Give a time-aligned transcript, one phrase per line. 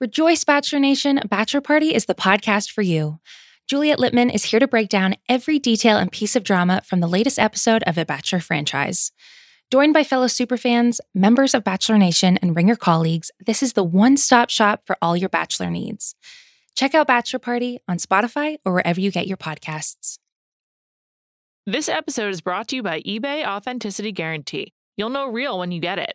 [0.00, 1.20] Rejoice, Bachelor Nation!
[1.28, 3.20] Bachelor Party is the podcast for you.
[3.68, 7.06] Juliet Litman is here to break down every detail and piece of drama from the
[7.06, 9.12] latest episode of the Bachelor franchise.
[9.70, 14.16] Joined by fellow superfans, members of Bachelor Nation, and Ringer colleagues, this is the one
[14.16, 16.16] stop shop for all your Bachelor needs.
[16.74, 20.18] Check out Bachelor Party on Spotify or wherever you get your podcasts.
[21.66, 24.72] This episode is brought to you by eBay Authenticity Guarantee.
[24.96, 26.14] You'll know real when you get it.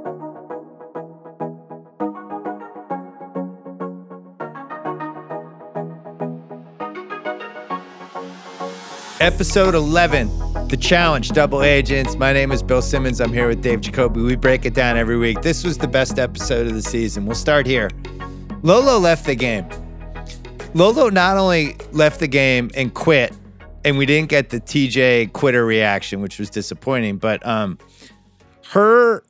[9.21, 12.15] Episode 11, The Challenge, Double Agents.
[12.15, 13.21] My name is Bill Simmons.
[13.21, 14.19] I'm here with Dave Jacoby.
[14.19, 15.43] We break it down every week.
[15.43, 17.27] This was the best episode of the season.
[17.27, 17.91] We'll start here.
[18.63, 19.69] Lolo left the game.
[20.73, 23.31] Lolo not only left the game and quit,
[23.85, 27.77] and we didn't get the TJ quitter reaction, which was disappointing, but um,
[28.71, 29.23] her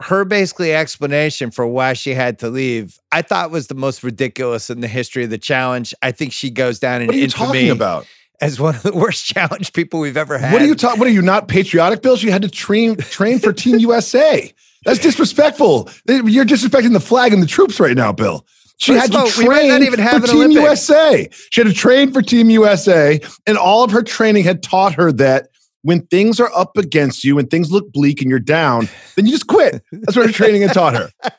[0.00, 4.68] her basically explanation for why she had to leave, I thought was the most ridiculous
[4.68, 5.94] in the history of the challenge.
[6.02, 8.06] I think she goes down in What are you infamy talking about?
[8.40, 10.52] As one of the worst challenge people we've ever had.
[10.52, 10.98] What are you talking?
[10.98, 12.16] What are you not patriotic, Bill?
[12.18, 14.52] You had to train train for Team USA.
[14.84, 15.90] That's disrespectful.
[16.08, 18.46] You're disrespecting the flag and the troops right now, Bill.
[18.78, 20.62] She First had to all, we might not train even have for Team Olympics.
[20.62, 21.28] USA.
[21.50, 25.12] She had to train for Team USA, and all of her training had taught her
[25.12, 25.48] that
[25.82, 29.32] when things are up against you, when things look bleak and you're down, then you
[29.32, 29.82] just quit.
[29.92, 31.10] That's what her training had taught her.
[31.24, 31.30] I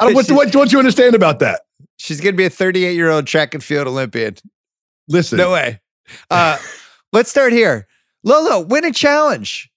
[0.00, 1.62] don't, what, She- what, what do you understand about that?
[1.96, 4.36] She's going to be a 38 year old track and field Olympian.
[5.08, 5.80] Listen, No way.
[6.30, 6.58] Uh,
[7.12, 7.86] let's start here.
[8.24, 9.68] Lolo, win a challenge.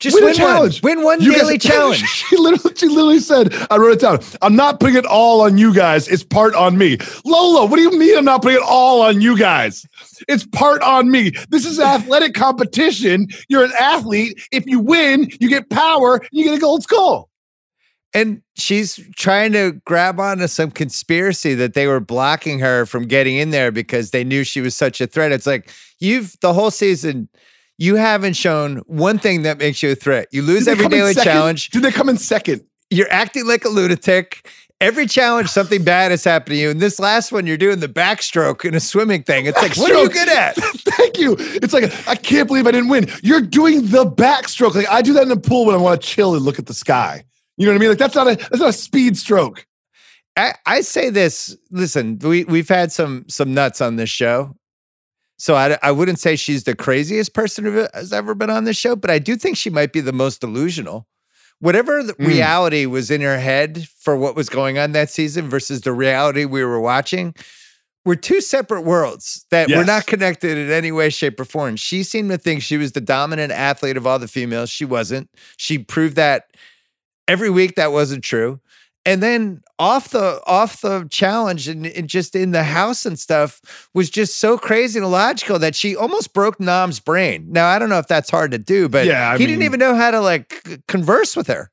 [0.00, 0.80] Just Win win, a challenge.
[0.82, 0.96] one.
[0.98, 1.98] Win one You guys- daily challenge.
[2.04, 4.20] She literally, she literally said, I wrote it down.
[4.42, 6.06] I'm not putting it all on you guys.
[6.06, 6.98] It's part on me.
[7.24, 9.84] Lola, what do you mean I'm not putting it all on you guys?
[10.28, 11.32] It's part on me.
[11.48, 13.26] This is athletic competition.
[13.48, 14.40] You're an athlete.
[14.52, 17.27] If you win, you get power, you get a gold skull.
[18.14, 23.36] And she's trying to grab onto some conspiracy that they were blocking her from getting
[23.36, 25.30] in there because they knew she was such a threat.
[25.30, 27.28] It's like you've the whole season,
[27.76, 30.28] you haven't shown one thing that makes you a threat.
[30.32, 31.70] You lose every daily challenge.
[31.70, 32.64] Did they come in second?
[32.90, 34.48] You're acting like a lunatic.
[34.80, 36.70] Every challenge, something bad has happened to you.
[36.70, 39.46] And this last one, you're doing the backstroke in a swimming thing.
[39.46, 40.54] It's like, what are you good at?
[40.56, 41.34] Thank you.
[41.38, 43.08] It's like, I can't believe I didn't win.
[43.22, 44.76] You're doing the backstroke.
[44.76, 46.66] Like I do that in the pool when I want to chill and look at
[46.66, 47.24] the sky.
[47.58, 47.88] You know what I mean?
[47.90, 49.66] Like that's not a that's not a speed stroke.
[50.36, 51.56] I, I say this.
[51.70, 54.54] Listen, we we've had some some nuts on this show,
[55.38, 58.76] so I I wouldn't say she's the craziest person who has ever been on this
[58.76, 61.06] show, but I do think she might be the most delusional.
[61.60, 62.26] Whatever the Mm.
[62.28, 66.44] reality was in her head for what was going on that season versus the reality
[66.44, 67.34] we were watching,
[68.04, 69.86] were two separate worlds that were Yes.
[69.88, 71.74] not connected in any way, shape, or form.
[71.74, 74.70] She seemed to think she was the dominant athlete of all the females.
[74.70, 75.28] She wasn't.
[75.56, 76.44] She proved that
[77.28, 78.60] every week that wasn't true
[79.08, 83.88] and then off the off the challenge and, and just in the house and stuff
[83.94, 87.46] was just so crazy and illogical that she almost broke Nam's brain.
[87.48, 89.80] Now I don't know if that's hard to do, but Yeah, I he didn't even
[89.80, 91.70] know how to like converse with her.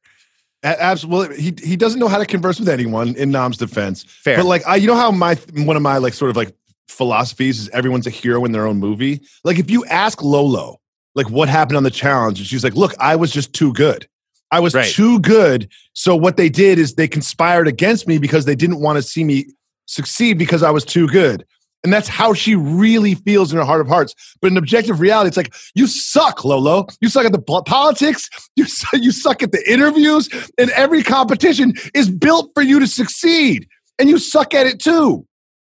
[0.63, 1.41] Absolutely.
[1.41, 4.03] He he doesn't know how to converse with anyone in Nam's defense.
[4.03, 4.37] Fair.
[4.37, 6.55] But like I you know how my one of my like sort of like
[6.87, 9.19] philosophies is everyone's a hero in their own movie.
[9.43, 10.79] Like if you ask Lolo
[11.15, 14.07] like what happened on the challenge and she's like, "Look, I was just too good.
[14.51, 14.87] I was Right.
[14.91, 15.67] too good.
[15.93, 19.23] So what they did is they conspired against me because they didn't want to see
[19.23, 19.45] me
[19.85, 21.45] succeed because I was too good."
[21.83, 24.15] And that's how she really feels in her heart of hearts.
[24.41, 26.87] But in objective reality, it's like, you suck, Lolo.
[26.99, 28.27] You suck at the politics.
[28.55, 30.27] You, su- you suck at the interviews.
[30.57, 33.67] And every competition is built for you to succeed.
[33.99, 35.27] And you suck at it too.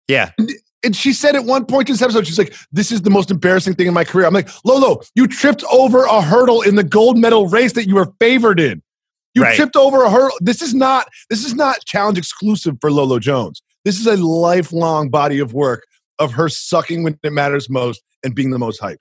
[0.08, 0.30] Yeah.
[0.38, 0.50] And
[0.94, 3.74] she said at one point in this episode, she's like, This is the most embarrassing
[3.74, 4.26] thing in my career.
[4.26, 7.94] I'm like, Lolo, you tripped over a hurdle in the gold medal race that you
[7.94, 8.82] were favored in.
[9.34, 9.56] You Right.
[9.56, 10.36] tripped over a hurdle.
[10.40, 13.62] This is not this is not challenge exclusive for Lolo Jones.
[13.84, 15.84] This is a lifelong body of work
[16.18, 18.96] of her sucking when it matters most and being the most hyped.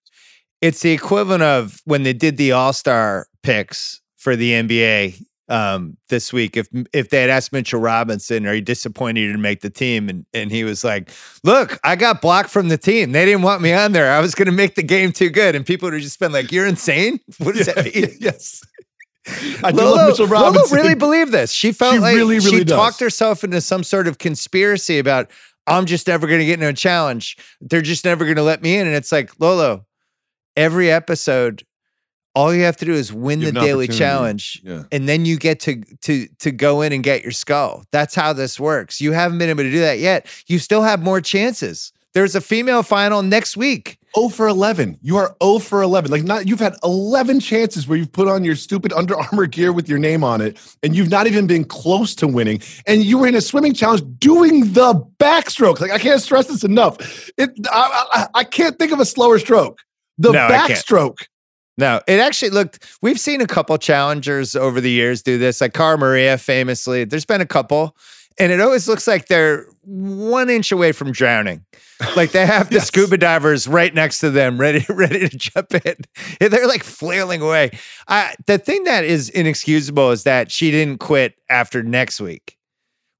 [0.61, 5.97] It's the equivalent of when they did the All Star picks for the NBA um,
[6.09, 6.57] this week.
[6.57, 10.09] If if they had asked Mitchell Robinson, "Are you disappointed you didn't make the team?"
[10.09, 11.11] and and he was like,
[11.43, 13.11] "Look, I got blocked from the team.
[13.11, 14.11] They didn't want me on there.
[14.11, 16.31] I was going to make the game too good." And people would have just been
[16.31, 17.19] like, "You're insane.
[17.39, 18.61] What does Yeah, that mean?" yes.
[19.63, 20.75] I Lolo, love Mitchell Lolo Robinson.
[20.77, 21.51] really believed this.
[21.51, 22.75] She felt She like really, she does.
[22.77, 25.31] talked herself into some sort of conspiracy about
[25.67, 27.35] I'm just never going to get into a challenge.
[27.59, 28.85] They're just never going to let me in.
[28.85, 29.85] And it's like Lolo,
[30.55, 31.63] every episode,
[32.35, 34.83] all you have to do is win the daily challenge, Yeah.
[34.91, 37.83] and then you get to to to go in and get your skull.
[37.91, 38.99] That's how this works.
[39.01, 40.27] You haven't been able to do that yet.
[40.47, 41.91] You still have more chances.
[42.13, 43.97] There's a female final next week.
[44.17, 44.97] 0 for 11.
[45.01, 46.09] You are 0 for 11.
[46.09, 49.73] Like not you've had 11 chances where you've put on your stupid Under Armour gear
[49.73, 53.17] with your name on it and you've not even been close to winning and you
[53.17, 55.81] were in a swimming challenge doing the backstroke.
[55.81, 57.29] Like I can't stress this enough.
[57.37, 59.79] It I, I, I can't think of a slower stroke.
[60.17, 60.71] The No, I can't.
[60.71, 61.25] backstroke.
[61.77, 62.97] No, it actually looked.
[63.01, 67.03] We've seen a couple challengers over the years do this, like Cara Maria famously.
[67.03, 67.97] There's been a couple,
[68.37, 71.65] and it always looks like they're one inch away from drowning.
[72.15, 72.87] Like they have the Yes.
[72.87, 75.95] scuba divers right next to them, ready ready to jump in.
[76.39, 77.71] And they're like flailing away.
[78.07, 82.57] I, the thing that is inexcusable is that she didn't quit after next week.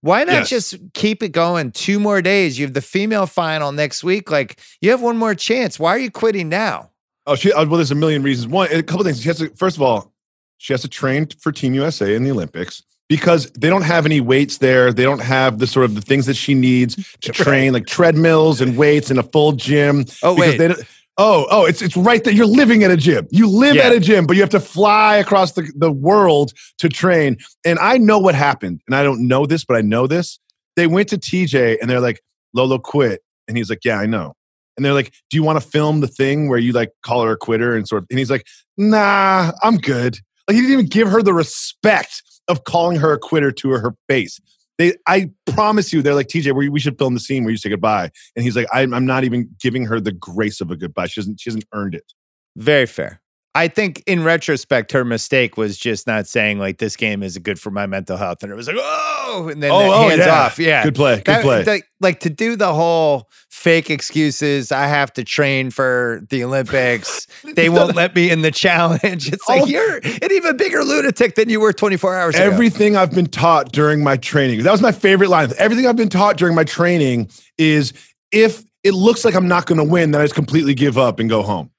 [0.02, 0.50] Why not Yes.
[0.50, 2.58] just keep it going two more days?
[2.58, 4.32] You have the female final next week.
[4.32, 5.78] Like you have one more chance.
[5.80, 6.92] Why are you quitting now?
[7.28, 8.48] Oh, she uh, well, there's a million reasons.
[8.48, 9.22] One, a couple things.
[9.22, 10.14] She has to first of all,
[10.58, 14.22] she has to train for Team USA in the Olympics because they don't have any
[14.22, 14.92] weights there.
[14.94, 18.62] They don't have the sort of the things that she needs to train, like treadmills
[18.62, 20.06] and weights and a full gym.
[20.24, 20.74] Oh wait, they
[21.18, 22.34] oh, oh, it's it's right there.
[22.34, 23.28] You're living at a gym.
[23.32, 23.84] You live Yeah.
[23.88, 27.38] at a gym, but you have to fly across the, the world to train.
[27.66, 28.82] And I know what happened.
[28.88, 30.40] And I don't know this, but I know this.
[30.76, 32.22] They went to TJ and they're like,
[32.54, 33.22] Lolo quit.
[33.48, 34.36] And he's like, Yeah, I know.
[34.78, 37.32] And they're like, Do you want to film the thing where you like call her
[37.32, 38.46] a quitter and sort of and he's like,
[38.78, 40.20] Nah, I'm good.
[40.48, 43.80] Like he didn't even give her the respect of calling her a quitter to her,
[43.80, 44.40] her face.
[44.78, 46.54] They, I promise you, they're like TJ.
[46.54, 49.06] We, we should film the scene where you say goodbye, and he's like, I'm, I'm
[49.06, 51.08] not even giving her the grace of a goodbye.
[51.08, 52.12] She hasn't, she hasn't earned it.
[52.58, 53.22] Very fair.
[53.56, 57.58] I think in retrospect, her mistake was just not saying like this game is good
[57.60, 60.42] for my mental health, and it was like oh, and then Oh, oh, hands yeah.
[60.44, 60.60] off.
[60.60, 61.82] Yeah, Good play, good That- play.
[62.02, 64.74] like to do the whole fake excuses.
[64.74, 67.26] I have to train for the Olympics.
[67.56, 69.32] They won't let me in the challenge.
[69.32, 69.66] It's like Oh.
[69.66, 72.44] you're an even bigger lunatic than you were 24 hours ago.
[72.44, 74.64] Everything I've been taught during my training.
[74.64, 75.52] That was my favorite line.
[75.58, 77.94] Everything I've been taught during my training is
[78.34, 81.20] if it looks like I'm not going to win, then I just completely give up
[81.20, 81.70] and go home.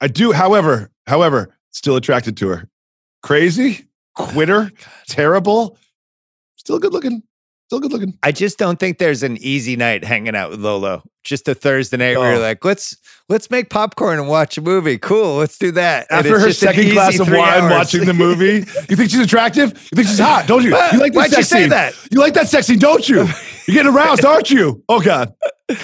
[0.00, 2.68] I do, however, however, still attracted to her.
[3.22, 3.86] Crazy,
[4.16, 4.70] oh quitter,
[5.08, 5.76] terrible,
[6.56, 7.22] still good looking,
[7.66, 8.16] still good looking.
[8.22, 11.02] I just don't think there's an easy night hanging out with Lolo.
[11.24, 12.32] Just a Thursday night where Oh.
[12.34, 12.96] you're like, let's
[13.28, 14.96] let's make popcorn and watch a movie.
[14.98, 16.06] Cool, let's do that.
[16.10, 17.70] And After her second glass of wine hours.
[17.70, 18.54] watching the movie,
[18.88, 19.70] you think she's attractive?
[19.92, 20.68] You think she's hot, don't you?
[20.70, 21.68] You like that Why'd you say scene.
[21.70, 21.92] that?
[22.10, 23.26] You like that sexy, don't you?
[23.66, 24.82] You're getting aroused, aren't you?
[24.88, 25.34] Oh God.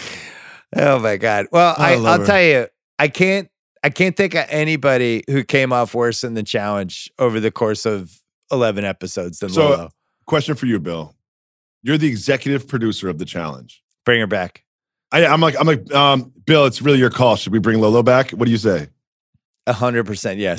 [0.77, 1.47] Oh my god.
[1.53, 2.27] Well, I, I I'll her.
[2.27, 2.67] tell you,
[2.99, 3.49] I can't
[3.85, 7.85] I can't think of anybody who came off worse in the challenge over the course
[7.85, 8.19] of
[8.51, 9.91] 11 episodes than So- Lolo.
[10.27, 11.15] Question for you, Bill.
[11.83, 13.83] You're the executive producer of the challenge.
[14.07, 14.65] Bring her back.
[15.13, 17.37] I, I'm like, I'm like, um, Bill, it's really your call.
[17.37, 18.31] Should we bring Lolo back?
[18.31, 18.89] What do you say?
[19.69, 20.59] 100% yes.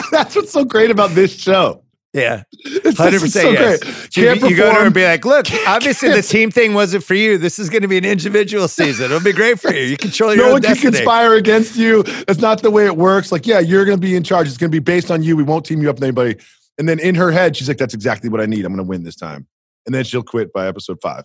[0.10, 1.84] That's what's so great about this show.
[2.12, 2.42] Yeah.
[2.66, 4.16] 100% it's so yes.
[4.16, 7.04] You, you go to her and be like, look, Can't- obviously the team thing wasn't
[7.04, 7.38] for you.
[7.38, 9.06] This is going to be an individual season.
[9.06, 9.82] It'll be great for you.
[9.82, 12.02] You control your no one can conspire against you.
[12.02, 13.30] That's not the way it works.
[13.30, 14.48] Like, yeah, you're going to be in charge.
[14.48, 15.36] It's going to be based on you.
[15.36, 16.36] We won't team you up with anybody.
[16.78, 18.64] And then in her head, she's like, that's exactly what I need.
[18.64, 19.46] I'm going to win this time.
[19.86, 21.24] And then she'll quit by episode five.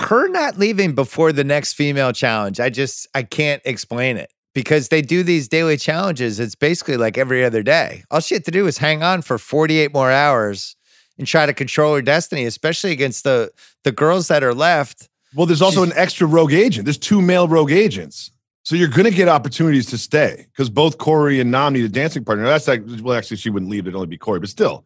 [0.00, 4.88] her not leaving before the next female challenge, I just I can't explain it because
[4.88, 6.38] they do these daily challenges.
[6.40, 8.04] It's basically like every other day.
[8.10, 10.76] All she had to do is hang on for 48 more hours
[11.18, 13.50] and try to control her destiny, especially against the
[13.84, 15.08] the girls that are left.
[15.34, 16.84] Well, there's also She's- an extra rogue agent.
[16.84, 18.30] There's two male rogue agents.
[18.64, 21.88] So you're going to get opportunities to stay because both Cory and Nam need a
[21.88, 22.44] dancing partner.
[22.44, 23.86] That's like, well, actually, she wouldn't leave.
[23.86, 24.84] It'd only be Cory, but still.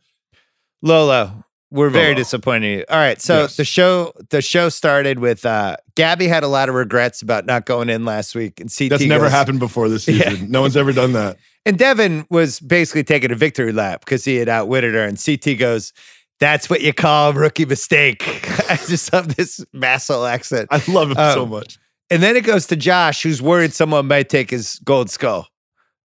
[0.82, 2.16] Lolo, we're very Lolo.
[2.16, 2.84] disappointed.
[2.88, 3.56] All right, so Yes.
[3.56, 7.66] the show the show started with uh Gabby had a lot of regrets about not
[7.66, 10.30] going in last week, and CT That's never goes- happened before this Yeah.
[10.30, 10.50] season.
[10.50, 11.36] No one's ever done that.
[11.64, 15.02] And Devin was basically taking a victory lap because he had outwitted her.
[15.04, 15.92] And CT goes,
[16.38, 18.22] That's what you call a rookie mistake.
[18.70, 20.68] I just love this Vassal accent.
[20.70, 21.78] I love him so Um, much.
[22.08, 25.48] And then it goes to Josh, who's worried someone might take his gold skull.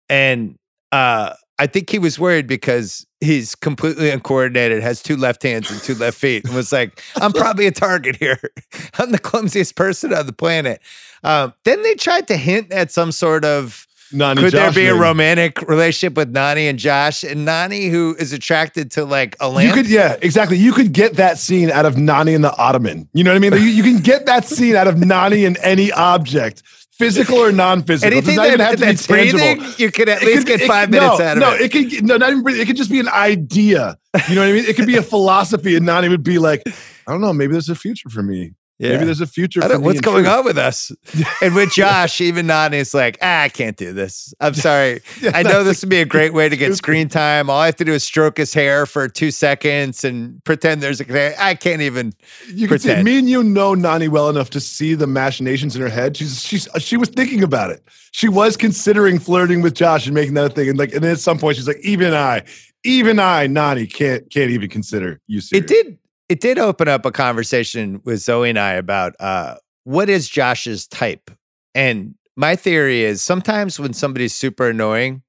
[0.08, 0.56] And
[0.92, 5.78] uh, I think he was worried because he's completely uncoordinated, has two left hands and
[5.82, 8.40] two left feet, and was like, I'm probably a target here.
[8.98, 10.80] I'm the clumsiest person on the planet.
[11.22, 14.86] Um, then they tried to hint at some sort of Nany could there Josh be
[14.86, 17.22] a romantic relationship with Nany and Josh?
[17.22, 19.74] And Nany, who is attracted to like a You lamp.
[19.74, 20.56] could, yeah, exactly.
[20.56, 23.08] You could get that scene out of Nany and the Ottoman.
[23.12, 23.52] You know what I mean?
[23.52, 26.62] Like, you, you can get that scene out of Nany and any object,
[27.00, 28.08] physical or non-physical.
[28.12, 29.72] It Anything not even that, have to be breathing, tangible.
[29.78, 31.60] you could at It least could- get it- five no, minutes out of no, it.
[31.62, 32.42] it could no, not even.
[32.42, 32.62] breathing.
[32.62, 33.96] It could just be an idea.
[34.28, 34.64] You know what I mean?
[34.66, 37.32] It could be a philosophy, and not even be like, "I don't know.
[37.32, 38.52] Maybe there's a future for me.
[38.80, 38.92] Yeah.
[38.92, 40.90] Maybe there's a future for what's going truth." on with us?
[41.42, 44.32] and with Josh, even Nany's like, ah, I can't do this.
[44.40, 45.02] I'm sorry.
[45.20, 47.50] Yeah, I know this would be a great way to get screen time.
[47.50, 51.00] All I have to do is stroke his hair for two seconds and pretend there's
[51.00, 51.44] a.
[51.44, 52.14] I can't even.
[52.46, 55.82] You can see me and you know Nany well enough to see the machinations in
[55.82, 56.16] her head.
[56.16, 57.82] She's she's she was thinking about it.
[58.12, 60.70] She was considering flirting with Josh and making that a thing.
[60.70, 62.44] And like, and then at some point, she's like, "Even I,
[62.82, 65.98] even I, Nany, can't can't even consider you serious." It did.
[66.30, 70.86] It did open up a conversation with Zoe and I about uh, what is Josh's
[70.86, 71.28] type.
[71.74, 75.22] And my theory is sometimes when somebody's super annoying,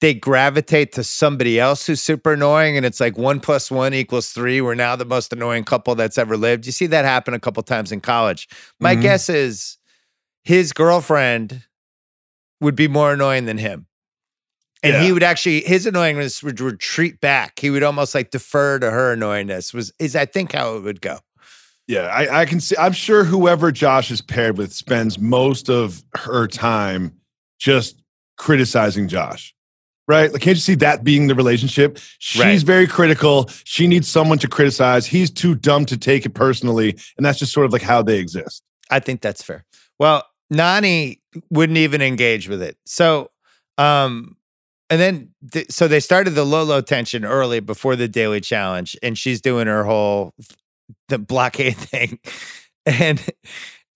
[0.00, 4.30] they gravitate to somebody else who's super annoying, and it's like one plus one equals
[4.30, 4.60] three.
[4.60, 6.66] We're now the most annoying couple that's ever lived.
[6.66, 8.48] You see that happen a couple times in college.
[8.80, 9.02] My Mhm.
[9.02, 9.78] guess is
[10.42, 11.62] his girlfriend
[12.60, 13.86] would be more annoying than him.
[14.82, 17.58] And he would actually his annoyingness would retreat back.
[17.58, 19.74] He would almost like defer to her annoyingness.
[19.74, 21.18] Was is I think how it would go.
[21.86, 22.76] Yeah, I, I can see.
[22.76, 27.14] I'm sure whoever Josh is paired with spends most of her time
[27.58, 28.02] just
[28.36, 29.54] criticizing Josh.
[30.06, 30.32] Right?
[30.32, 31.98] Like, can't you see that being the relationship?
[32.18, 32.58] She's Right.
[32.62, 33.50] very critical.
[33.64, 35.04] She needs someone to criticize.
[35.04, 36.96] He's too dumb to take it personally.
[37.18, 38.62] And that's just sort of like how they exist.
[38.90, 39.66] I think that's fair.
[39.98, 41.18] Well, Nany
[41.50, 42.78] wouldn't even engage with it.
[42.86, 43.30] So,
[43.76, 44.37] um,
[44.90, 48.96] and then th- so they started the low low tension early before the daily challenge,
[49.02, 50.34] and she's doing her whole
[51.08, 52.18] the blockade thing,
[52.86, 53.22] and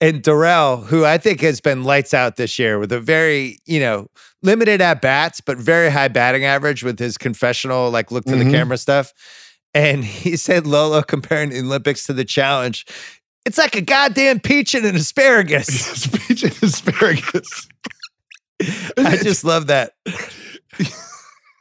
[0.00, 3.80] and Darrell, who I think has been lights out this year with a very you
[3.80, 4.08] know
[4.42, 8.44] limited at bats but very high batting average with his confessional like look to Mhm.
[8.44, 9.12] the camera stuff.
[9.74, 12.84] And he said Lolo comparing the Olympics to the challenge.
[13.46, 15.66] It's like a goddamn peach and an asparagus.
[15.68, 17.68] Speech and asparagus.
[18.98, 19.92] I just love that.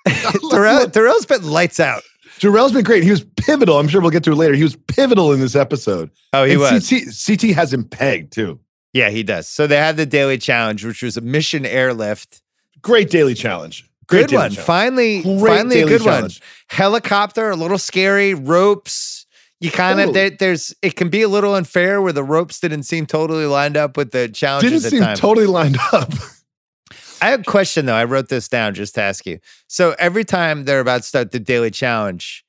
[0.50, 2.04] Darrell, Darrell's been lights out.
[2.40, 3.04] Darrell's been great.
[3.04, 3.78] He was pivotal.
[3.78, 4.56] I'm sure we'll get to it later.
[4.56, 6.10] He was pivotal in this episode.
[6.34, 6.90] Oh, he and was.
[6.90, 7.04] CT,
[7.42, 8.60] CT has him pegged too.
[8.94, 9.48] Yeah, he does.
[9.48, 12.42] So they had the daily challenge, which was a mission airlift.
[12.82, 13.88] Great daily challenge.
[14.08, 14.52] Great Good one.
[14.52, 14.58] challenge.
[14.60, 16.42] Finally, Great finally a good challenge.
[16.42, 16.48] one.
[16.80, 18.34] Helicopter, a little scary.
[18.34, 19.26] Ropes.
[19.60, 20.74] You kind of there, there's.
[20.82, 24.12] It can be a little unfair where the ropes didn't seem totally lined up with
[24.12, 25.20] the challenges Didn't seem times.
[25.20, 26.12] totally lined up.
[27.22, 27.94] I have a question though.
[27.96, 29.40] I wrote this down just to ask you.
[29.68, 32.44] So every time they're about to start the daily challenge,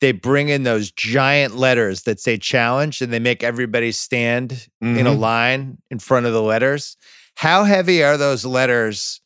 [0.00, 5.06] they bring in those giant letters that say challenge and they make everybody stand in
[5.06, 5.18] a Mhm.
[5.18, 6.96] line in front of the letters.
[7.36, 9.20] How heavy are those letters?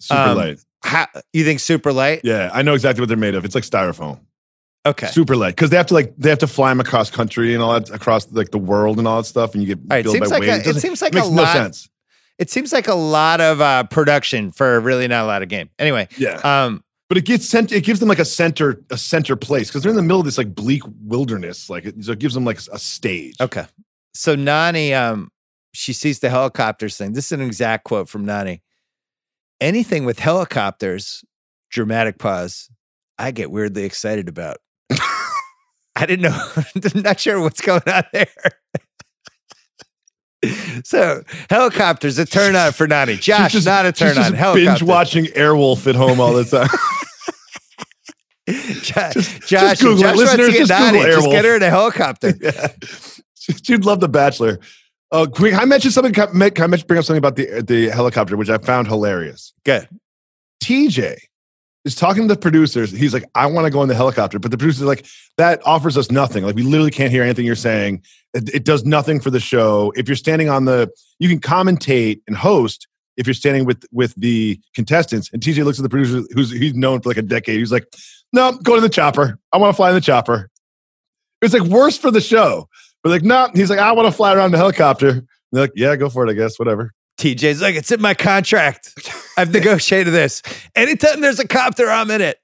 [0.00, 0.58] Super Um, light.
[0.84, 2.20] How, you think super light?
[2.22, 3.44] Yeah, I know exactly what they're made of.
[3.44, 4.20] It's like styrofoam.
[4.86, 5.08] Okay.
[5.08, 7.62] Super light because they have to like they have to fly them across country and
[7.62, 10.04] all that across like the world and all that stuff, and you get All right.
[10.04, 10.48] billed by like weight.
[10.48, 11.52] a, it doesn't- seems like a makes no lot.
[11.56, 11.88] sense.
[12.38, 15.70] It seems like a lot of uh, production for really not a lot of game.
[15.78, 17.72] Anyway, Yeah, um, but it gets sent.
[17.72, 20.26] It gives them like a center a center place because they're in the middle of
[20.26, 21.70] this like bleak wilderness.
[21.70, 23.34] Like it, so it gives them like a stage.
[23.40, 23.66] Okay.
[24.14, 25.30] So Nany, um,
[25.72, 27.12] she sees the helicopters thing.
[27.12, 28.60] This is an exact quote from Nany.
[29.60, 31.24] Anything with helicopters,
[31.70, 32.70] dramatic pause,
[33.18, 34.58] I get weirdly excited about.
[34.90, 36.50] I didn't know.
[36.94, 38.26] I'm not sure what's going on there.
[40.84, 43.20] so helicopters, a turn on for Nany.
[43.20, 44.54] Josh, just- not a turn just on.
[44.54, 46.68] Binge watching Airwolf at home all the time.
[48.82, 50.02] Jo- just Josh, Google it.
[50.02, 50.70] Josh Listeners, just.
[50.72, 52.32] Google Just get her in a helicopter.
[52.40, 52.68] yeah.
[53.64, 54.58] She'd love The Bachelor.
[55.12, 55.54] Uh, oh, quick!
[55.54, 56.12] I mentioned something.
[56.12, 58.86] Can I can I mention- bring up something about the the helicopter, which I found
[58.88, 59.52] hilarious.
[59.64, 59.88] Good.
[60.62, 61.16] TJ
[61.86, 62.90] is talking to the producers.
[62.90, 64.38] He's like, I want to go in the helicopter.
[64.38, 65.06] But the producers like,
[65.38, 66.44] that offers us nothing.
[66.44, 68.02] Like, we literally can't hear anything you're saying.
[68.34, 69.92] It, it does nothing for the show.
[69.96, 74.14] If you're standing on the, you can commentate and host if you're standing with with
[74.16, 75.30] the contestants.
[75.32, 77.58] And TJ looks at the producer, who's he's known for like a decade.
[77.58, 77.86] He's like,
[78.32, 79.38] no, go to the chopper.
[79.52, 80.50] I want to fly in the chopper.
[81.40, 82.68] It's like worse for the show.
[83.02, 85.08] But like, no, he's like, I want to fly around the helicopter.
[85.08, 86.92] And they're like, yeah, go for it, I guess, whatever.
[87.16, 88.92] TJ's like, it's in my contract.
[89.36, 90.42] I've negotiated this.
[90.74, 92.40] Anytime there's a copter, I'm in it.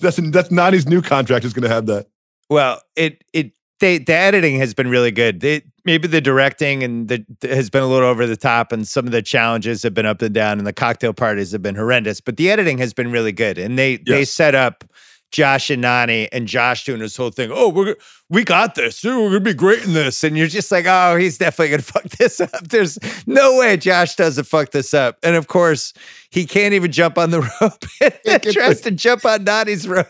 [0.00, 2.06] That's that's Nany's new contract is going to have that.
[2.50, 5.40] Well, it it they the editing has been really good.
[5.40, 9.06] They, maybe the directing and the has been a little over the top, and some
[9.06, 12.20] of the challenges have been up and down, and the cocktail parties have been horrendous.
[12.20, 14.84] But the editing has been really good, and they they set up
[15.30, 17.50] Josh and Nany, and Josh doing this whole thing.
[17.52, 17.96] Oh, we're
[18.30, 19.04] we got this.
[19.04, 21.82] Ooh, We're gonna be great in this, and you're just like, oh, he's definitely gonna
[21.82, 22.68] fuck this up.
[22.68, 25.92] There's no way Josh doesn't fuck this up, and of course
[26.30, 27.84] he can't even jump on the rope.
[28.24, 30.06] Can't tries to jump on Nany's rope.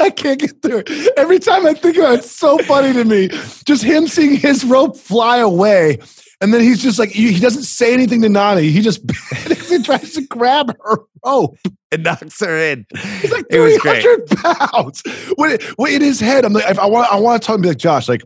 [0.00, 1.12] I can't get through it.
[1.16, 3.28] Every time I think about it, it's so funny to me.
[3.64, 5.98] Just him seeing his rope fly away.
[6.40, 8.70] And then he's just like, he he doesn't say anything to Nany.
[8.70, 9.00] He just
[9.68, 11.56] he tries to grab her rope.
[11.94, 12.86] And knocks her in.
[13.20, 15.02] He's like It was 300 pounds.
[15.36, 17.54] When, it, when in his head, I'm like, if I want, I want to talk
[17.54, 18.22] and be like, Josh, like,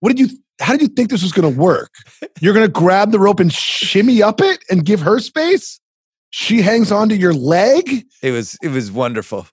[0.00, 1.92] what did you, how did you think this was going to work?
[2.40, 5.80] You're going to grab the rope and shimmy up it and give her space?
[6.30, 8.04] She hangs onto your leg?
[8.22, 9.46] It was it was wonderful.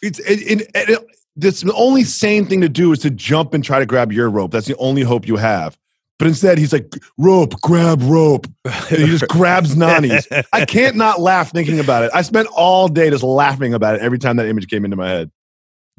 [0.00, 3.62] It's it, it, it, this the only sane thing to do is to jump and
[3.62, 4.50] try to grab your rope.
[4.50, 5.76] That's the only hope you have.
[6.18, 8.46] But instead, he's like, rope, grab rope.
[8.64, 10.28] And he just grabs Nany's.
[10.52, 12.10] I can't not laugh thinking about it.
[12.14, 15.08] I spent all day just laughing about it every time that image came into my
[15.08, 15.30] head.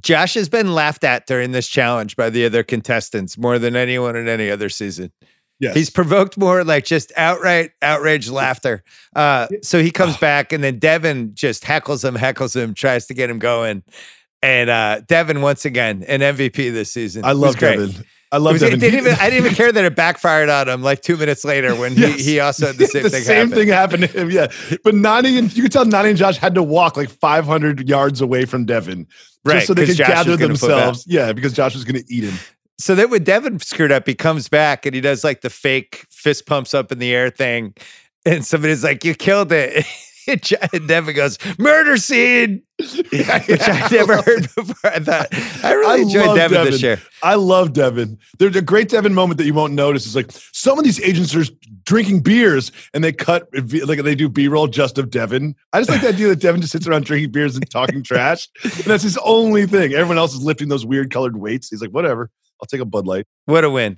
[0.01, 4.15] Josh has been laughed at during this challenge by the other contestants more than anyone
[4.15, 5.11] in any other season.
[5.59, 5.75] Yes.
[5.75, 8.83] He's provoked more like just outright outraged laughter.
[9.15, 13.13] Uh, so he comes back, and then Devin just heckles him, heckles him, tries to
[13.13, 13.83] get him going.
[14.41, 17.23] And uh, Devin once again an MVP this season.
[17.23, 17.57] I love.
[17.57, 18.03] Devin.
[18.33, 18.77] I love Devin.
[18.77, 21.45] it didn't even, I didn't even care that it backfired on him like two minutes
[21.45, 22.19] later when he, Yes.
[22.19, 24.31] he also had the same the thing same thing happened to him.
[24.31, 24.47] Yeah,
[24.83, 28.19] but Nany and you could tell Nany and Josh had to walk like 500 yards
[28.21, 29.07] away from Devin,
[29.45, 30.75] Right, just so they could Josh gather was gonna flip out.
[30.77, 31.05] themselves.
[31.07, 32.33] Yeah, because Josh was going to eat him.
[32.79, 36.05] So then when Devin screwed up, he comes back and he does like the fake
[36.09, 37.75] fist pumps up in the air thing.
[38.25, 39.85] And somebody's like, You killed it.
[40.73, 44.91] And Devin goes, Murder scene, which I never heard before.
[44.91, 45.27] I thought
[45.63, 47.01] I really I enjoyed love Devin, this year.
[47.21, 48.17] I love Devin.
[48.39, 50.05] There's a great Devin moment that you won't notice.
[50.05, 51.43] Is like some of these agents are
[51.83, 55.55] drinking beers and they cut like they do B roll just of Devin.
[55.73, 58.47] I just like the idea that Devin just sits around drinking beers and talking trash,
[58.63, 59.93] and that's his only thing.
[59.93, 61.69] Everyone else is lifting those weird colored weights.
[61.69, 62.29] He's like, whatever.
[62.61, 63.25] I'll take a Bud Light.
[63.45, 63.97] What a win.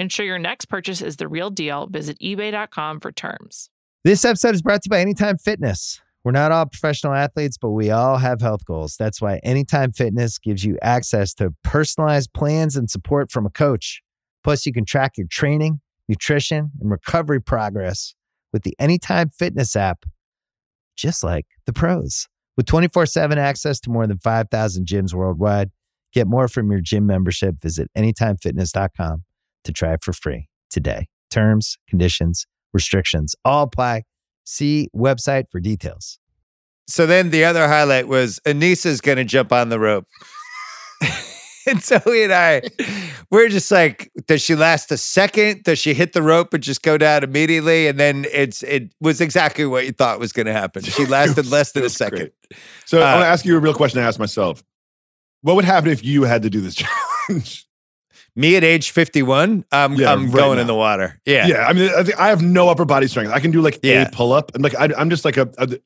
[0.00, 1.88] Ensure your next purchase is the real deal.
[1.88, 3.68] Visit eBay.com for terms.
[4.04, 6.00] This episode is brought to you by Anytime Fitness.
[6.22, 8.96] We're not all professional athletes, but we all have health goals.
[8.96, 14.00] That's why Anytime Fitness gives you access to personalized plans and support from a coach.
[14.44, 18.14] Plus, you can track your training, nutrition, and recovery progress
[18.52, 20.04] with the Anytime Fitness app,
[20.96, 22.28] just like the pros.
[22.56, 25.70] With 24 7 access to more than 5,000 gyms worldwide,
[26.12, 27.60] get more from your gym membership.
[27.60, 29.24] Visit AnytimeFitness.com
[29.68, 31.06] to try it for free today.
[31.30, 34.02] Terms, conditions, restrictions all apply.
[34.44, 36.18] See website for details.
[36.88, 40.06] So then the other highlight was Aneesa's going to jump on the rope.
[41.66, 42.62] and Zoe and I,
[43.30, 45.64] we're just like, does she last a second?
[45.64, 47.88] Does she hit the rope and just go down immediately?
[47.88, 50.82] And then it's it was exactly what you thought was going to happen.
[50.82, 52.18] She lasted less than a second.
[52.18, 52.32] great.
[52.86, 54.64] So I Uh, want to ask you a real question I asked myself.
[55.42, 56.74] What would happen if you had to do this
[57.28, 57.66] challenge?
[58.38, 60.60] Me at age 51, I'm, Yeah, I'm right going now.
[60.60, 61.20] in the water.
[61.26, 61.46] Yeah.
[61.48, 63.32] Yeah, I mean, I, think I have no upper body strength.
[63.32, 64.02] I can do like Yeah.
[64.06, 65.76] a pull up, and like I, I'm just like a, a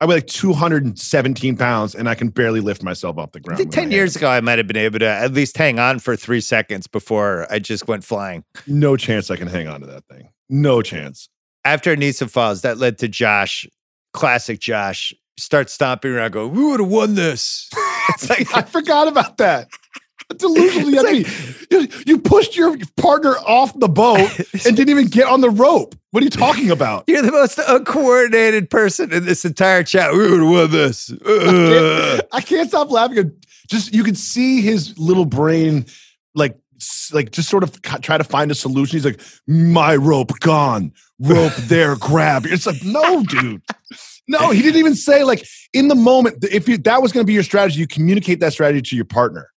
[0.00, 3.58] I weigh like 217 pounds, and I can barely lift myself off the I ground.
[3.58, 6.14] think 10 years ago, I might have been able to at least hang on for
[6.16, 8.44] three seconds before I just went flying.
[8.66, 10.28] no chance I can hang on to that thing.
[10.48, 11.28] No chance.
[11.64, 13.66] After Aneesa falls, that led to Josh,
[14.12, 17.68] classic Josh, start stomping around, go, we would have won this.
[18.10, 19.66] It's like, I forgot about that.
[20.32, 21.66] Delusionally heavy.
[21.70, 24.28] you, you pushed your partner off the boat
[24.66, 25.94] and didn't even get on the rope.
[26.10, 27.04] What are you talking about?
[27.06, 30.12] You're the most uncoordinated person in this entire chat.
[30.12, 31.12] We would have won this.
[32.32, 33.32] I can't stop laughing.
[33.68, 35.86] Just you could see his little brain
[36.34, 36.58] like
[37.12, 38.96] like just sort of try to find a solution.
[38.96, 42.46] He's like, my rope gone, rope there, grab.
[42.46, 43.62] It's like, no, dude.
[44.28, 46.44] No, he didn't even say like in the moment.
[46.44, 49.04] If you, that was going to be your strategy, you communicate that strategy to your
[49.04, 49.50] partner.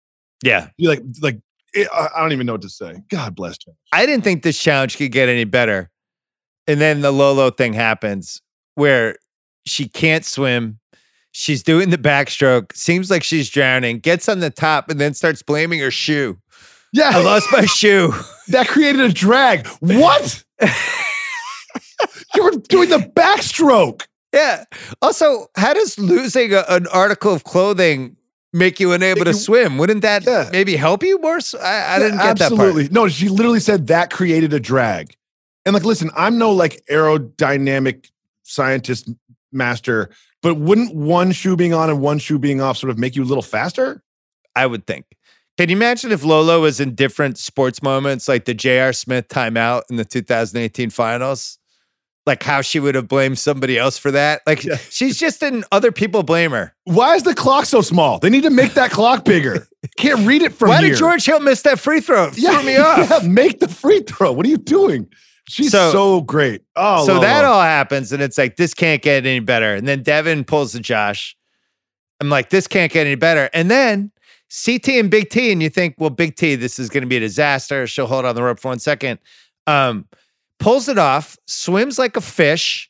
[0.44, 0.70] Yeah.
[0.78, 1.36] You like like
[1.76, 3.02] eh, it, I don't even know what to say.
[3.10, 3.74] God bless him.
[3.94, 5.90] I didn't think this challenge could get any better.
[6.68, 8.42] And then the Lolo thing happens
[8.76, 9.16] where
[9.66, 10.80] she can't swim.
[11.32, 15.44] She's doing the backstroke, seems like she's drowning, gets on the top, and then starts
[15.44, 16.38] blaming her shoe.
[16.94, 18.14] Yeah, I lost my shoe.
[18.48, 19.68] that created a drag.
[19.80, 20.44] What?
[22.36, 24.08] you were doing the backstroke.
[24.34, 24.66] Yeah.
[25.02, 28.18] Also, how does losing a, an article of clothing
[28.54, 29.78] make you unable to You- swim?
[29.78, 30.50] Wouldn't that Yeah.
[30.52, 31.40] maybe help you more?
[31.42, 32.60] So- I, I didn't Yeah, get that part.
[32.60, 32.84] absolutely.
[32.86, 32.92] part.
[32.94, 35.16] No, she literally said that created a drag.
[35.66, 38.06] And like, listen, I'm no like aerodynamic
[38.44, 39.10] scientist
[39.52, 40.10] master,
[40.42, 43.24] but wouldn't one shoe being on and one shoe being off sort of make you
[43.24, 44.02] a little faster?
[44.56, 45.06] I would think.
[45.58, 48.94] Can you imagine if Lolo was in different sports moments, like the J.R.
[48.94, 51.57] Smith timeout in the 2018 finals?
[52.28, 54.42] Like how she would have blamed somebody else for that?
[54.46, 54.76] Like Yeah.
[54.90, 56.76] she's just in other people blame her.
[56.84, 58.20] Why is the clock so small?
[58.20, 59.66] They need to make that clock bigger.
[59.98, 60.90] Can't read it from Why here.
[60.90, 62.30] did George Hill miss that free throw?
[62.36, 63.10] Yeah, Threw me off.
[63.10, 64.32] yeah, make the free throw.
[64.34, 65.08] What are you doing?
[65.50, 66.62] She's So- so, great.
[66.76, 69.74] Oh, so that all happens, and it's like this can't get any better.
[69.76, 71.36] And then Devin pulls the Josh.
[72.20, 73.50] I'm like, this can't get any better.
[73.54, 74.12] And then
[74.66, 77.16] CT and Big T, and you think, well, Big T, this is going to be
[77.16, 77.88] a disaster.
[77.88, 79.20] She'll hold on the rope for one second.
[79.68, 80.06] Um,
[80.60, 82.90] pulls it off, swims like a fish,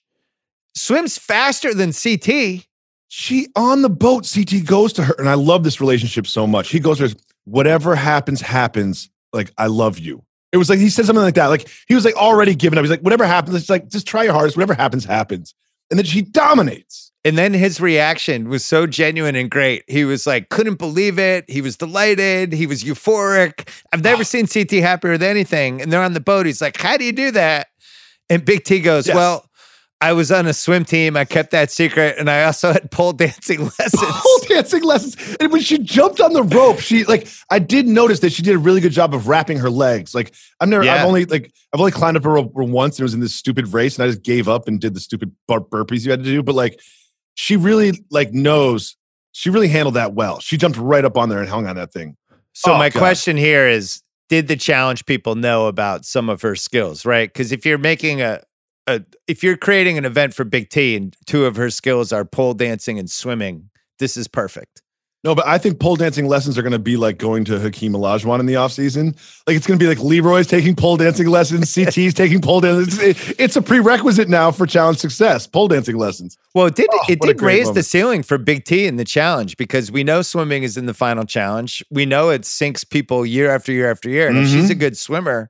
[0.75, 2.65] swims faster than CT.
[3.07, 6.69] she on the boat ct goes to her and i love this relationship so much.
[6.69, 9.09] He goes to her whatever happens happens.
[9.33, 10.23] Like i love you.
[10.51, 11.47] It was like he said something like that.
[11.47, 12.83] Like he was like already giving up.
[12.83, 14.57] He's like whatever happens it's like just try your hardest.
[14.57, 15.53] Whatever happens happens
[15.89, 19.83] and then she dominates And then his reaction was so genuine and great.
[19.87, 21.49] He was like, couldn't believe it.
[21.49, 22.53] He was delighted.
[22.53, 23.67] He was euphoric.
[23.91, 24.23] I've never ah.
[24.23, 25.81] seen CT happier with anything.
[25.81, 26.45] And they're on the boat.
[26.45, 27.67] He's like, how do you do that?
[28.29, 29.15] And Big T goes, Yes.
[29.15, 29.46] well,
[29.99, 31.17] I was on a swim team.
[31.17, 32.17] I kept that secret.
[32.19, 34.01] And I also had pole dancing lessons.
[34.01, 38.19] pole dancing lessons and when she jumped on the rope she like i did notice
[38.21, 40.95] that she did a really good job of wrapping her legs like i've never Yeah.
[40.95, 43.35] i've only like i've only climbed up a rope once and it was in this
[43.35, 46.23] stupid race and i just gave up and did the stupid bur- burpees you had
[46.23, 46.79] to do but like
[47.35, 48.95] she really like knows
[49.33, 51.91] she really handled that well she jumped right up on there and hung on that
[51.91, 52.15] thing
[52.53, 52.99] So Oh, my God.
[52.99, 57.31] question here is did the challenge people know about some of her skills, right?
[57.31, 58.41] Because if you're making a,
[58.87, 62.25] a if you're creating an event for Big T and two of her skills are
[62.25, 63.69] pole dancing and swimming,
[63.99, 64.81] this is perfect.
[65.23, 67.93] no but i think pole dancing lessons are going to be like going to hakeem
[67.93, 69.07] olajuwon in the offseason
[69.47, 73.09] like it's going to be like leroy's taking pole dancing lessons ct's taking pole dancing
[73.09, 76.99] it's, it's a prerequisite now for challenge success pole dancing lessons Well, it did Oh,
[77.09, 80.61] it did raise the ceiling for Big T in the challenge because we know swimming
[80.63, 81.83] is in the final challenge.
[81.89, 84.27] We know it sinks people year after year after year.
[84.29, 84.79] And if she's a Mm-hmm.
[84.79, 85.49] good swimmer,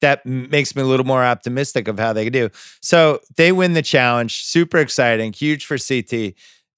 [0.00, 2.50] that makes me a little more optimistic of how they do.
[2.80, 4.44] So they win the challenge.
[4.44, 6.34] Super exciting, huge for CT.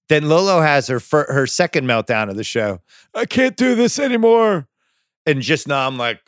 [0.09, 2.81] Then Lolo has her fir- her second meltdown of the show.
[3.15, 4.69] I can't do this anymore,
[5.27, 6.21] and just now I'm like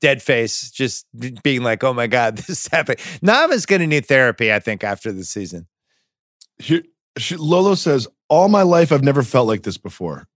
[0.00, 1.06] dead face, just
[1.42, 4.60] being like, "Oh my god, this is happening." Nam is going to need therapy, I
[4.60, 5.66] think, after the season.
[6.58, 6.82] Here,
[7.18, 10.28] she, Lolo says, All my life, I've never felt like this before.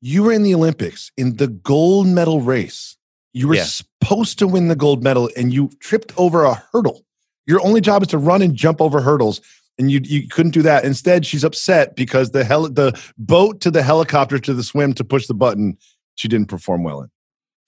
[0.00, 2.96] You were in the Olympics in the gold medal race.
[3.36, 3.64] You were Yeah.
[3.64, 7.04] supposed to win the gold medal and you tripped over a hurdle.
[7.46, 9.42] Your only job is to run and jump over hurdles.
[9.78, 10.86] And you, you couldn't do that.
[10.86, 15.04] Instead, she's upset because the hel- the boat to the helicopter to the swim to
[15.04, 15.76] push the button,
[16.14, 17.10] she didn't perform well in.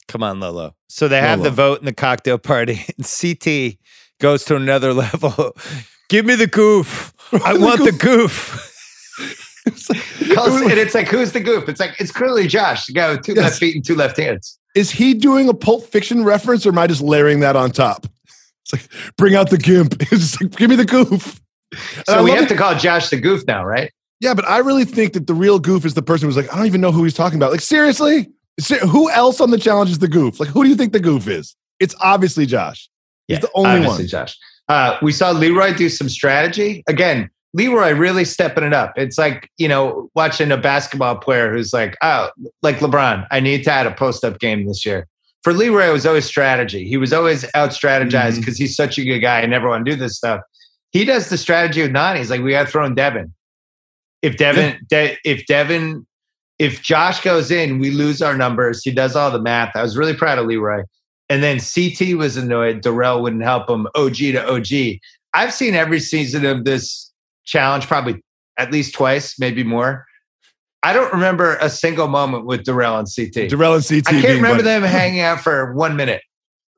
[0.08, 0.74] Come on, Lolo.
[0.88, 3.76] So they have the vote in the cocktail party, and CT
[4.20, 5.54] goes to another level.
[6.08, 7.12] Give me the goof.
[7.44, 8.00] I The want the goof.
[8.00, 9.64] goof.
[9.66, 11.68] It's like- and it's like, who's the goof?
[11.68, 13.42] It's like, it's clearly Josh, the guy with two Yes.
[13.44, 14.57] left feet and two left hands.
[14.74, 18.06] Is he doing a Pulp Fiction reference or am I just layering that on top?
[18.64, 19.94] It's like, bring out the gimp.
[20.00, 21.40] It's just like, give me the goof.
[21.72, 23.90] And So we have it- to call Josh the goof now, right?
[24.20, 26.56] Yeah, but I really think that the real goof is the person who's like, I
[26.56, 27.52] don't even know who he's talking about.
[27.52, 28.28] Like, seriously?
[28.58, 30.40] Se- Who else on the challenge is the goof?
[30.40, 31.54] Like, who do you think the goof is?
[31.78, 32.90] It's obviously Josh.
[33.28, 34.08] He's the only obviously one.
[34.08, 34.36] Josh.
[34.68, 36.82] Uh, we saw Leroy do some strategy.
[36.88, 38.92] Again, Leroy really stepping it up.
[38.96, 42.30] It's like, you know, watching a basketball player who's like, oh,
[42.62, 45.06] like LeBron, I need to add a post up game this year.
[45.42, 46.86] For Leroy, it was always strategy.
[46.86, 48.64] He was always out strategized because mm-hmm.
[48.64, 49.40] he's such a good guy.
[49.40, 50.40] I never want to do this stuff.
[50.90, 52.18] He does the strategy with Nany.
[52.18, 53.32] He's like, we got to throw in Devin.
[54.20, 56.06] If Devin, De- if Devin,
[56.58, 58.82] if Josh goes in, we lose our numbers.
[58.82, 59.76] He does all the math.
[59.76, 60.82] I was really proud of Leroy.
[61.30, 62.80] And then CT was annoyed.
[62.80, 63.86] Darrell wouldn't help him.
[63.94, 64.98] OG to OG.
[65.34, 67.07] I've seen every season of this
[67.48, 68.22] challenge probably
[68.58, 70.06] at least twice, maybe more.
[70.82, 73.50] I don't remember a single moment with Darrell and CT.
[73.50, 74.06] Darrell and CT.
[74.06, 74.64] I can't remember buddies.
[74.64, 76.22] them hanging out for one minute.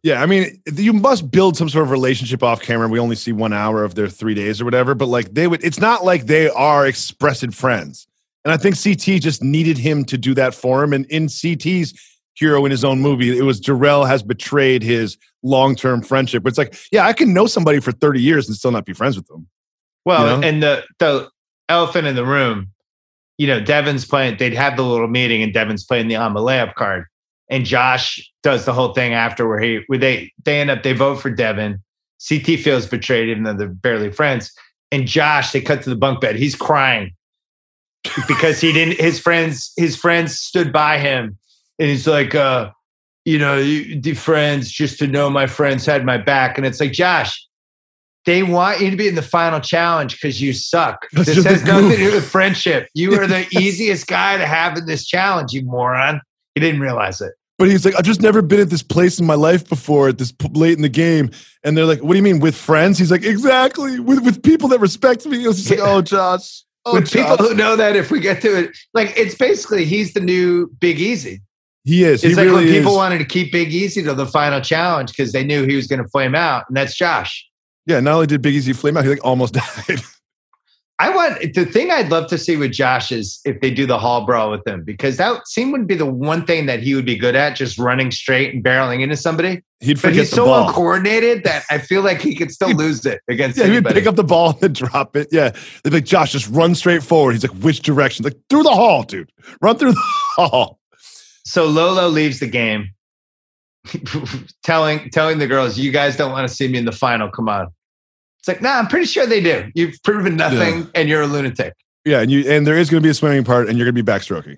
[0.03, 2.89] Yeah, I mean, you must build some sort of relationship off camera.
[2.89, 5.63] We only see one hour of their three days or whatever, but like they would,
[5.63, 8.07] it's not like they are expressive friends.
[8.47, 10.95] And I think CT just needed him to do that for him.
[10.95, 11.93] And in CT's
[12.35, 16.43] hero in his own movie, it was Darrell has betrayed his long term friendship.
[16.43, 18.95] But It's like, yeah, I can know somebody for 30 years and still not be
[18.95, 19.47] friends with them.
[20.05, 20.49] Well, You know?
[20.49, 21.31] and the the
[21.69, 22.69] elephant in the room,
[23.39, 24.37] you know, Devin's playing.
[24.39, 27.05] They'd have the little meeting, and Devin's playing the on the layup card,
[27.49, 30.93] and Josh does the whole thing after where he where they they end up they
[30.93, 31.83] vote for Devin.
[32.29, 34.53] CT feels betrayed, even though they're barely friends.
[34.93, 36.37] And Josh, they cut to the bunk bed.
[36.37, 37.13] He's crying
[38.29, 39.01] because he didn't.
[39.01, 41.39] His friends, his friends stood by him,
[41.79, 42.71] and he's like, uh,
[43.25, 46.59] you know, the friends just to know my friends had my back.
[46.59, 47.47] And it's like, Josh,
[48.27, 51.07] they want you to be in the final challenge because you suck.
[51.13, 52.89] This has nothing to do with friendship.
[52.95, 56.21] You are the easiest guy to have in this challenge, you moron.
[56.55, 57.33] He didn't realize it.
[57.59, 60.19] But he's like, I've just never been at this place in my life before at
[60.19, 61.31] this late in the game.
[61.63, 62.99] And they're like, What do you mean with friends?
[62.99, 64.01] He's like, Exactly.
[64.01, 65.45] With with people that respect me.
[65.45, 66.63] It was just like, Oh, Josh.
[66.87, 67.49] Oh, with people Josh.
[67.49, 70.99] who know that if we get to it, like it's basically he's the new Big
[70.99, 71.43] Easy.
[71.85, 72.25] He is.
[72.25, 72.97] It's he like really when people is.
[72.97, 76.03] wanted to keep Big Easy to the final challenge because they knew he was going
[76.03, 77.47] to flame out, and that's Josh.
[77.87, 79.55] Yeah, not only did Big Easy flame out, he like almost
[79.89, 80.01] died.
[80.99, 83.99] I want the thing I'd love to see with Josh is if they do the
[83.99, 87.07] hall brawl with him because that seemed would be the one thing that he would
[87.07, 89.63] be good at, just running straight and barreling into somebody.
[89.81, 90.69] He'd But he's the so ball.
[90.69, 94.07] uncoordinated that I feel like he could still lose it against Yeah, he would pick
[94.07, 95.29] up the ball and drop it.
[95.33, 95.49] Yeah.
[95.83, 97.33] They'd be like, Josh, just run straight forward.
[97.33, 98.23] He's like, which direction?
[98.27, 99.33] Like, through the hall, dude.
[99.63, 100.03] Run through the
[100.37, 100.81] hall.
[101.47, 102.91] so Lolo leaves the game,
[104.63, 107.31] telling telling the girls, "You guys don't want to see me in the final.
[107.31, 107.69] Come on."
[108.41, 109.71] It's like, nah, I'm pretty sure they do.
[109.75, 111.75] You've proven nothing, and you're a lunatic.
[112.05, 114.11] Yeah, and you and there is gonna be a swimming part, and you're gonna be
[114.11, 114.57] backstroking.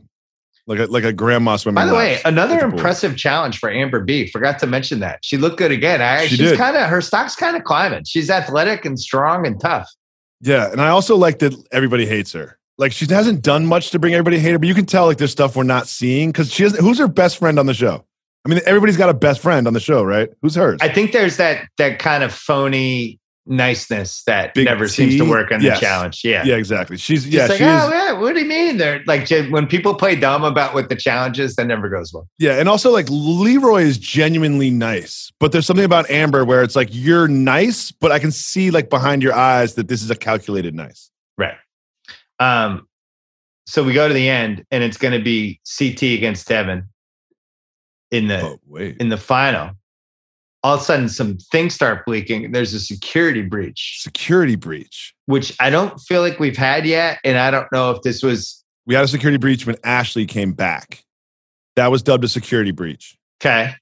[0.68, 1.82] Like a like a grandma swimming.
[1.82, 4.28] By the way, another the impressive challenge for Amber B.
[4.28, 6.00] Forgot to mention that she looked good again.
[6.00, 8.04] I, She she's kind of her stock's kind of climbing.
[8.04, 9.90] She's athletic and strong and tough.
[10.40, 12.58] Yeah, and I also like that everybody hates her.
[12.78, 15.06] Like she hasn't done much to bring everybody to hate her, but you can tell
[15.06, 16.76] like there's stuff we're not seeing because she has.
[16.78, 18.04] Who's her best friend on the show?
[18.44, 20.28] I mean, everybody's got a best friend on the show, right?
[20.42, 20.78] Who's hers?
[20.82, 25.50] I think there's that that kind of phony niceness that Big never seems to work
[25.50, 25.78] on Yes.
[25.80, 26.20] the challenge.
[26.24, 26.44] Yeah.
[26.44, 26.96] yeah, exactly.
[26.96, 28.76] She's yeah, like, she oh, yeah, what do you mean?
[28.76, 32.28] They're like when people play dumb about what the challenge is, that never goes well.
[32.38, 36.76] Yeah, and also like Leroy is genuinely nice, but there's something about Amber where it's
[36.76, 40.16] like you're nice, but I can see like behind your eyes that this is a
[40.16, 41.10] calculated nice.
[41.36, 41.56] Right.
[42.38, 42.88] Um,
[43.66, 46.88] so we go to the end, and it's going to be CT against Devin
[48.12, 48.58] in the Oh
[49.00, 49.70] in the final.
[50.64, 52.52] All of a sudden, some things start bleaking.
[52.52, 55.12] There's a security breach, security breach.
[55.26, 58.62] which I don't feel like we've had yet, and I don't know if this was
[58.86, 61.04] We had a security breach when Ashley came back.
[61.74, 63.74] That was dubbed a security breach okay.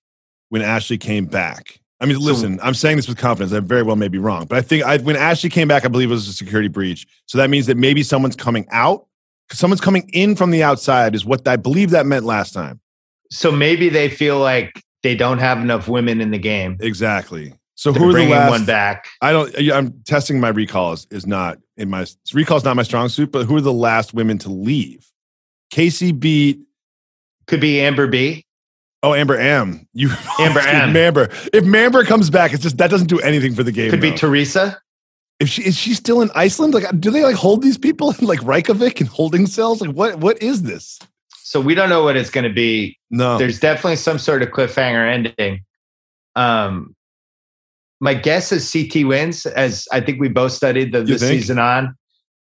[0.49, 1.81] when Ashley came back.
[2.01, 3.53] I mean, listen, I'm saying this with confidence.
[3.53, 5.89] I very well may be wrong, but I think I, when Ashley came back, I
[5.89, 7.07] believe it was a security breach.
[7.27, 9.07] So that means that maybe someone's coming out.
[9.53, 12.81] Someone's coming in from the outside is what I believe that meant last time.
[13.31, 16.77] So maybe they feel like they don't have enough women in the game.
[16.81, 17.55] Exactly.
[17.77, 18.51] So They're who are the last?
[18.51, 19.07] one back.
[19.23, 19.57] I don't.
[19.71, 23.33] I'm testing my recall is, is not in my recall is not my strong suit.
[23.33, 25.07] But who are the last women to leave?
[25.73, 26.61] Kaycee beat.
[27.47, 28.45] Could be Amber B.
[29.03, 29.89] Oh, Amber M.
[29.95, 30.93] You Amber M.
[30.93, 31.31] Mamber.
[31.55, 33.91] If Mamber comes back, it's just that doesn't do anything for the game.
[33.91, 34.13] Could be.
[34.13, 34.79] Teresa.
[35.39, 36.75] if she is she still in Iceland?
[36.75, 39.81] Like, do they like hold these people in like Reykjavik and holding cells?
[39.81, 40.99] Like, what what is this?
[41.51, 42.97] So we don't know what it's going to be.
[43.11, 43.37] No.
[43.37, 45.65] There's definitely some sort of cliffhanger ending.
[46.37, 46.95] Um,
[48.01, 51.97] my guess is CT wins, as I think we both studied the, the season on.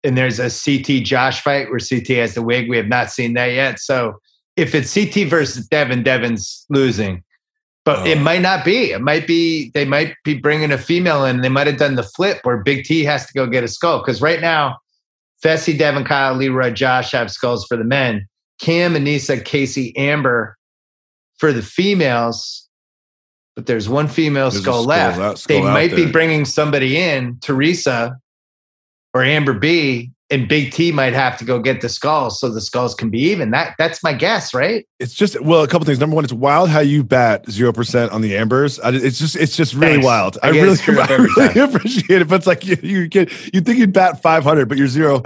[0.03, 2.67] And there's a CT Josh fight where CT has the wig.
[2.67, 3.77] We have not seen that yet.
[3.79, 4.15] So
[4.55, 7.23] if it's CT versus Devin, Devin's losing.
[7.83, 8.21] But it Oh.
[8.21, 8.89] might not be.
[8.89, 9.69] It might be.
[9.75, 11.41] They might be bringing a female in.
[11.41, 13.99] They might have done the flip where Big T has to go get a skull.
[13.99, 14.79] Because right now,
[15.43, 18.27] Fessy, Devin, Kyle, Leroy, Josh have skulls for the men.
[18.59, 20.57] Kam, Aneesa, Kaycee, Amber
[21.37, 22.67] for the females.
[23.55, 25.19] But there's one female There's skull skull left.
[25.19, 26.11] out- skull they might be there.
[26.11, 28.17] bringing bringing somebody in, Teresa
[29.13, 32.59] or Amber B, and Big T might have to go get the skulls so the
[32.59, 33.51] skulls can be even.
[33.51, 34.85] That that's my guess, right?
[34.99, 35.99] It's just well, a couple things.
[35.99, 38.79] Number one, it's wild how you bat zero percent on the Ambers.
[38.81, 40.05] I, it's just it's just really Thanks.
[40.05, 40.37] wild.
[40.43, 42.27] I I, really, I really appreciate it.
[42.27, 45.23] But it's like you you get you think you'd bat five hundred, but you're zero.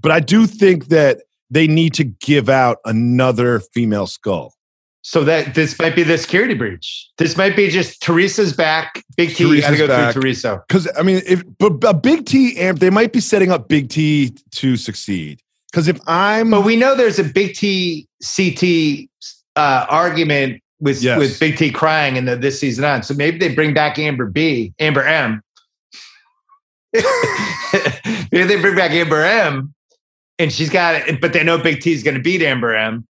[0.00, 4.54] But I do think that they need to give out another female skull.
[5.02, 7.08] So that this might be the security breach.
[7.16, 9.02] This might be just Teresa's back.
[9.16, 10.12] Big T, you got to go back.
[10.12, 10.62] through Teresa.
[10.68, 13.88] Because I mean, if but a big T amp, they might be setting up Big
[13.88, 15.40] T to succeed.
[15.70, 19.08] Because if I'm, But we know there's a Big T CT
[19.56, 21.18] uh, argument with Yes.
[21.18, 23.02] with Big T crying in the this season on.
[23.02, 25.42] So maybe they bring back Amber B, Amber M.
[26.92, 29.72] maybe they bring back Amber M,
[30.40, 31.20] and she's got it.
[31.20, 33.06] But they know Big T is going to beat Amber M.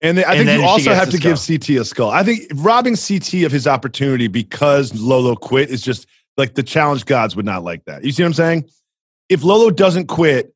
[0.00, 1.38] and they, I and think you also have the to give.
[1.44, 2.10] CT a skull.
[2.10, 7.04] I think robbing CT of his opportunity because Lolo quit is just like the challenge
[7.04, 8.04] gods would not like that.
[8.04, 8.64] You see what I'm saying?
[9.28, 10.54] If Lolo doesn't quit,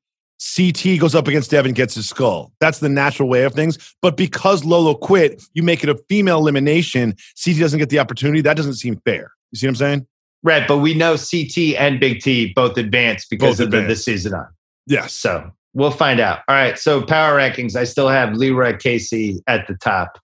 [0.57, 2.53] CT goes up against Devin, gets his skull.
[2.59, 3.95] That's the natural way of things.
[4.01, 7.15] But because Lolo quit, you make it a female elimination.
[7.45, 8.41] CT doesn't get the opportunity.
[8.41, 9.33] That doesn't seem fair.
[9.53, 10.07] You see what I'm saying?
[10.43, 13.89] Right, but we know CT and Big T both advanced because Both of the advanced.
[13.89, 14.49] this season on.
[14.87, 15.13] Yes.
[15.15, 16.41] So we'll find out.
[16.49, 16.79] All right.
[16.79, 17.77] So power rankings.
[17.77, 20.19] I still have Leroy Kaycee at the top,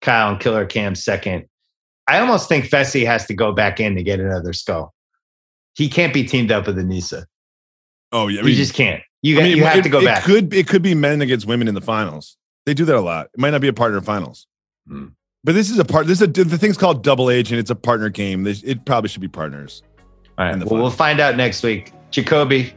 [0.00, 1.46] Kyle and Killer Kam second.
[2.08, 4.92] I almost think Fessy has to go back in to get another skull.
[5.74, 7.24] He can't be teamed up with Aneesa.
[8.10, 8.38] Oh yeah.
[8.38, 9.02] I you mean, just can't.
[9.22, 10.24] You, I mean, you have it, to go it back.
[10.24, 12.36] Could it could be men against women in the finals?
[12.66, 13.26] They do that a lot.
[13.32, 14.46] It might not be a partner finals,
[14.88, 15.06] Hmm.
[15.44, 16.06] but this is a part.
[16.06, 17.58] This is a, the thing's called double agent.
[17.60, 18.42] It's a partner game.
[18.42, 19.82] This- It probably should be partners.
[20.38, 20.64] All right.
[20.64, 21.92] Well, we'll find out next week.
[22.10, 22.72] Jacoby,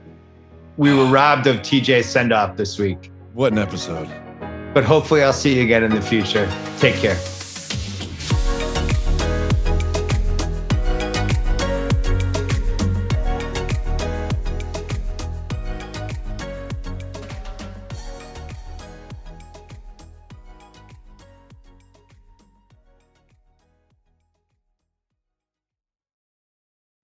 [0.78, 4.10] we were robbed of TJ send off this week, What an episode!
[4.74, 6.52] but hopefully I'll see you again in the future.
[6.80, 7.16] Take care.